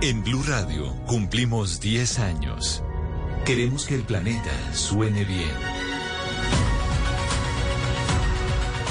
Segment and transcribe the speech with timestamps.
[0.00, 2.84] En Blue Radio cumplimos 10 años.
[3.44, 5.50] Queremos que el planeta suene bien.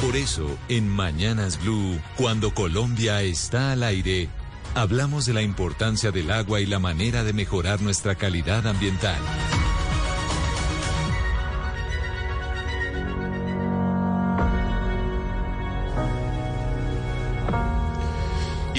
[0.02, 4.28] Por eso, en Mañanas Blue, cuando Colombia está al aire,
[4.76, 9.22] hablamos de la importancia del agua y la manera de mejorar nuestra calidad ambiental.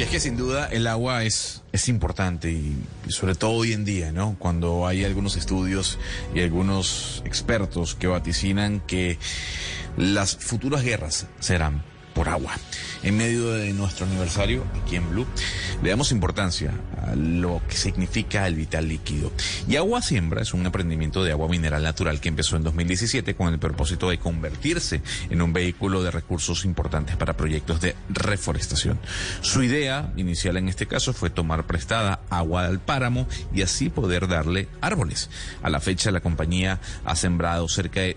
[0.08, 3.84] Es que sin duda el agua es, es importante y, y sobre todo hoy en
[3.84, 4.36] día, ¿no?
[4.38, 5.98] Cuando hay algunos estudios
[6.34, 9.18] y algunos expertos que vaticinan que
[9.98, 12.54] las futuras guerras serán por agua.
[13.02, 15.26] En medio de nuestro aniversario, aquí en Blue,
[15.82, 16.72] le damos importancia
[17.06, 19.30] a lo que significa el vital líquido.
[19.68, 23.52] Y Agua Siembra es un emprendimiento de agua mineral natural que empezó en 2017 con
[23.52, 28.98] el propósito de convertirse en un vehículo de recursos importantes para proyectos de reforestación.
[29.40, 34.26] Su idea inicial en este caso fue tomar prestada agua del páramo y así poder
[34.26, 35.30] darle árboles.
[35.62, 38.16] A la fecha la compañía ha sembrado cerca de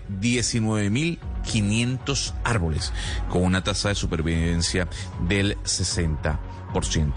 [1.42, 2.92] 19.500 árboles
[3.28, 4.88] con una tasa de supervivencia
[5.26, 6.38] del 60%.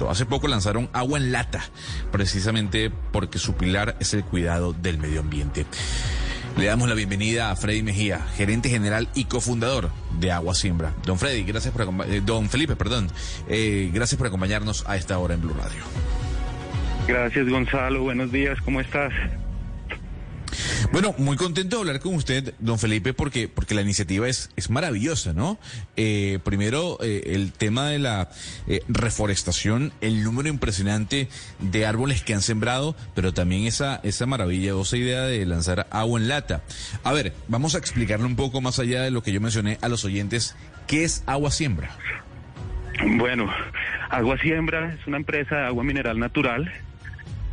[0.09, 1.64] Hace poco lanzaron agua en lata,
[2.12, 5.66] precisamente porque su pilar es el cuidado del medio ambiente.
[6.58, 10.94] Le damos la bienvenida a Freddy Mejía, gerente general y cofundador de Agua Siembra.
[11.06, 13.09] Don Freddy, gracias por eh, don Felipe, perdón,
[13.50, 15.84] eh, gracias por acompañarnos a esta hora en Blue Radio.
[17.08, 19.12] Gracias Gonzalo, buenos días, ¿cómo estás?
[20.95, 24.69] Bueno, muy contento de hablar con usted, don Felipe, porque, porque la iniciativa es, es
[24.69, 25.59] maravillosa, ¿no?
[25.97, 28.29] Eh, primero, eh, el tema de la
[28.66, 31.28] eh, reforestación, el número impresionante
[31.59, 36.29] de árboles que han sembrado, pero también esa, esa maravillosa idea de lanzar agua en
[36.29, 36.63] lata.
[37.03, 39.89] A ver, vamos a explicarle un poco más allá de lo que yo mencioné a
[39.89, 40.55] los oyentes,
[40.88, 41.89] ¿qué es Agua Siembra?
[43.17, 43.53] Bueno,
[44.09, 46.72] Agua Siembra es una empresa de agua mineral natural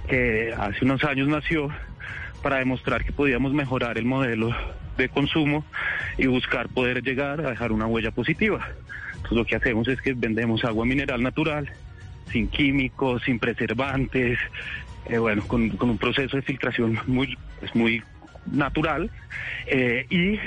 [0.08, 1.72] que hace unos años nació
[2.42, 4.54] para demostrar que podíamos mejorar el modelo
[4.96, 5.64] de consumo
[6.18, 8.66] y buscar poder llegar a dejar una huella positiva.
[9.14, 11.70] Entonces lo que hacemos es que vendemos agua mineral natural,
[12.30, 14.38] sin químicos, sin preservantes,
[15.06, 18.02] eh, bueno, con, un proceso de filtración muy, pues muy
[18.50, 19.10] natural
[19.66, 20.38] eh, y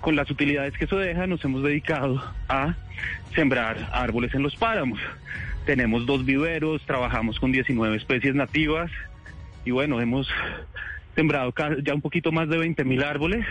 [0.00, 2.74] con las utilidades que eso deja nos hemos dedicado a
[3.34, 5.00] sembrar árboles en los páramos.
[5.66, 8.90] Tenemos dos viveros, trabajamos con 19 especies nativas
[9.64, 10.28] y bueno, hemos
[11.14, 13.44] sembrado ya un poquito más de 20 mil árboles,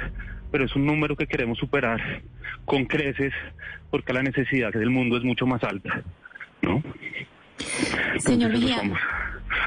[0.51, 2.21] pero es un número que queremos superar
[2.65, 3.33] con creces
[3.89, 6.01] porque la necesidad del mundo es mucho más alta,
[6.61, 6.83] ¿no?
[8.17, 8.81] Señor Mejía,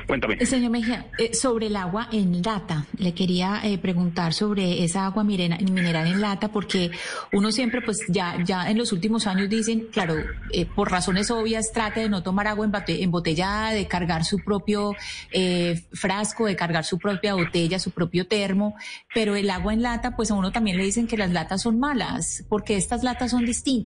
[0.06, 0.44] Cuéntame.
[0.46, 5.24] Señor Mejía, eh, sobre el agua en lata, le quería eh, preguntar sobre esa agua
[5.24, 6.90] mineral en lata, porque
[7.32, 10.14] uno siempre, pues ya, ya en los últimos años dicen, claro,
[10.52, 14.94] eh, por razones obvias, trate de no tomar agua embotellada, de cargar su propio
[15.92, 18.74] frasco, de cargar su propia botella, su propio termo,
[19.14, 21.78] pero el agua en lata, pues a uno también le dicen que las latas son
[21.78, 23.91] malas, porque estas latas son distintas.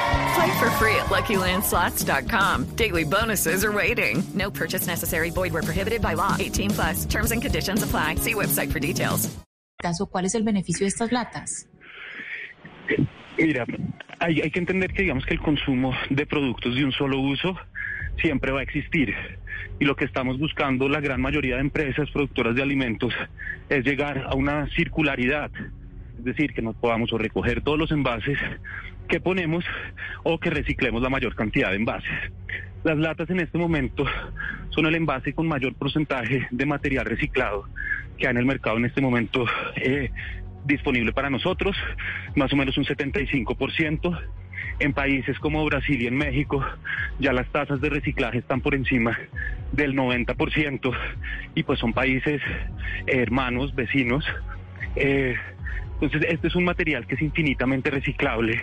[0.35, 2.75] Play for free at LuckyLandSlots.com.
[2.75, 4.23] Daily bonuses are waiting.
[4.33, 5.29] No purchase necessary.
[5.31, 6.35] Void where prohibited by law.
[6.39, 7.05] 18 plus.
[7.05, 8.15] Terms and conditions apply.
[8.15, 9.29] See website for details.
[10.11, 11.67] ¿Cuál es el beneficio de estas latas?
[13.37, 13.65] Mira,
[14.19, 17.57] hay, hay que entender que digamos que el consumo de productos de un solo uso
[18.21, 19.13] siempre va a existir.
[19.79, 23.13] Y lo que estamos buscando la gran mayoría de empresas productoras de alimentos
[23.69, 25.49] es llegar a una circularidad.
[26.21, 28.37] Es decir, que nos podamos o recoger todos los envases
[29.07, 29.65] que ponemos
[30.21, 32.11] o que reciclemos la mayor cantidad de envases.
[32.83, 34.05] Las latas en este momento
[34.69, 37.65] son el envase con mayor porcentaje de material reciclado
[38.19, 39.45] que hay en el mercado en este momento
[39.77, 40.11] eh,
[40.63, 41.75] disponible para nosotros,
[42.35, 44.21] más o menos un 75%.
[44.77, 46.63] En países como Brasil y en México
[47.19, 49.17] ya las tasas de reciclaje están por encima
[49.71, 50.95] del 90%
[51.55, 52.41] y pues son países
[53.07, 54.23] hermanos, vecinos.
[54.95, 55.35] Eh,
[56.01, 58.59] Entonces, este es un material que es infinitamente reciclable,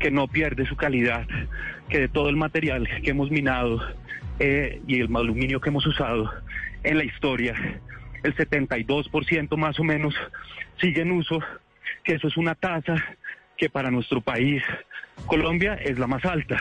[0.00, 1.28] que no pierde su calidad,
[1.88, 3.80] que de todo el material que hemos minado
[4.40, 6.28] eh, y el aluminio que hemos usado
[6.82, 7.54] en la historia,
[8.24, 10.12] el 72% más o menos
[10.80, 11.38] sigue en uso,
[12.02, 12.96] que eso es una tasa
[13.56, 14.60] que para nuestro país,
[15.26, 16.56] Colombia, es la más alta.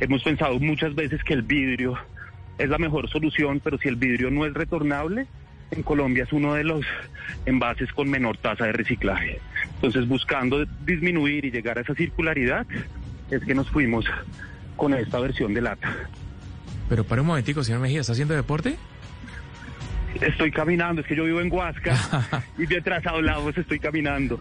[0.00, 1.96] Hemos pensado muchas veces que el vidrio
[2.58, 5.28] es la mejor solución, pero si el vidrio no es retornable,
[5.74, 6.84] en Colombia es uno de los
[7.46, 9.40] envases con menor tasa de reciclaje.
[9.74, 12.66] Entonces, buscando disminuir y llegar a esa circularidad,
[13.30, 14.04] es que nos fuimos
[14.76, 15.94] con esta versión de lata.
[16.88, 18.76] Pero para un momentico, señor Mejía, ¿está haciendo deporte?
[20.20, 21.96] Estoy caminando, es que yo vivo en Huasca
[22.58, 24.38] y mientras hablamos estoy caminando.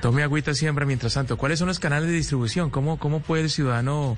[0.00, 1.36] Tome agüita siempre mientras tanto.
[1.36, 2.70] ¿Cuáles son los canales de distribución?
[2.70, 4.16] ¿Cómo, cómo puede el ciudadano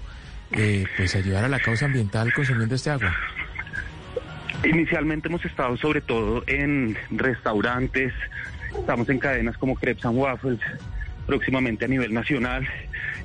[0.53, 3.15] eh, pues ayudar a la causa ambiental consumiendo este agua?
[4.65, 8.13] Inicialmente hemos estado sobre todo en restaurantes,
[8.79, 10.61] estamos en cadenas como Crepes and Waffles,
[11.27, 12.69] próximamente a nivel nacional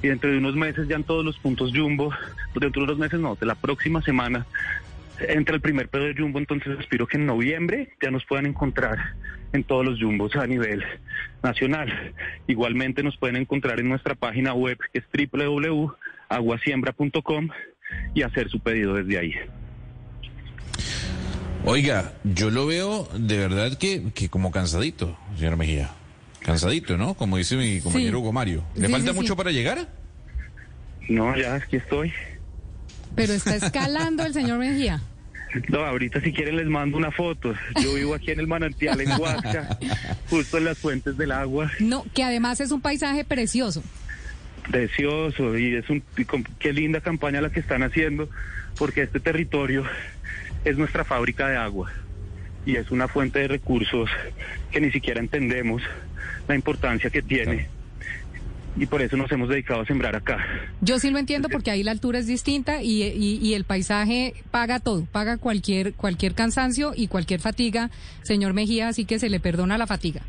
[0.01, 2.13] y dentro de unos meses ya en todos los puntos Jumbo,
[2.53, 4.45] dentro de unos meses no, de la próxima semana
[5.19, 9.15] entra el primer pedo de Jumbo, entonces espero que en noviembre ya nos puedan encontrar
[9.53, 10.83] en todos los Jumbos a nivel
[11.43, 12.13] nacional.
[12.47, 17.49] Igualmente nos pueden encontrar en nuestra página web que es www.aguasiembra.com
[18.13, 19.33] y hacer su pedido desde ahí.
[21.65, 25.91] Oiga, yo lo veo de verdad que, que como cansadito, señor Mejía.
[26.41, 27.15] Cansadito, ¿no?
[27.15, 28.63] Como dice mi compañero Hugo Mario.
[28.75, 29.37] ¿Le Sí, falta sí, mucho sí.
[29.37, 29.87] para llegar?
[31.09, 32.13] No, ya aquí estoy.
[33.15, 35.01] Pero está escalando el señor Mejía.
[35.69, 37.53] No, ahorita si quieren les mando una foto.
[37.81, 39.79] Yo vivo aquí en el manantial en Huasca,
[40.29, 41.71] justo en las fuentes del agua.
[41.79, 43.81] No, que además es un paisaje precioso.
[44.69, 48.29] Precioso y es un y con- qué linda campaña la que están haciendo
[48.77, 49.83] porque este territorio
[50.65, 51.91] es nuestra fábrica de agua
[52.65, 54.09] y es una fuente de recursos
[54.71, 55.81] que ni siquiera entendemos
[56.47, 57.67] la importancia que tiene
[58.77, 60.37] y por eso nos hemos dedicado a sembrar acá.
[60.81, 64.33] Yo sí lo entiendo porque ahí la altura es distinta y, y- y el paisaje
[64.51, 67.89] paga todo, paga cualquier, cualquier cansancio y cualquier fatiga,
[68.23, 70.21] señor Mejía, así que se le perdona la fatiga.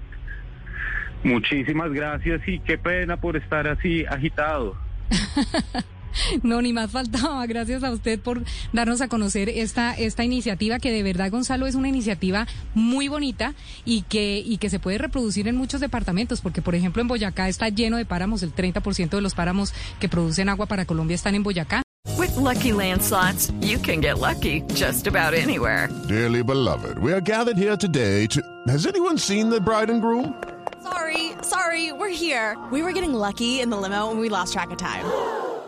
[1.24, 4.76] Muchísimas gracias y qué pena por estar así agitado.
[6.42, 7.44] No, ni más faltaba.
[7.46, 8.42] Gracias a usted por
[8.72, 13.54] darnos a conocer esta, esta iniciativa que de verdad, Gonzalo, es una iniciativa muy bonita
[13.84, 17.48] y que, y que se puede reproducir en muchos departamentos, porque por ejemplo en Boyacá
[17.48, 21.34] está lleno de páramos, el 30% de los páramos que producen agua para Colombia están
[21.34, 21.82] en Boyacá.
[22.18, 25.88] With Lucky Land slots, you can get lucky just about anywhere.
[26.08, 28.40] Dearly beloved, we are gathered here today to.
[28.68, 30.34] Has anyone seen the bride and groom?
[30.82, 32.56] Sorry, sorry, we're here.
[32.70, 35.04] We were getting lucky in the limo and we lost track of time.